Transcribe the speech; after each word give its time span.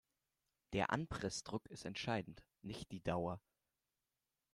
Der 0.73 0.89
Anpressdruck 0.91 1.67
ist 1.69 1.85
entscheidend, 1.85 2.43
nicht 2.63 2.91
die 2.91 3.03
Dauer. 3.03 3.39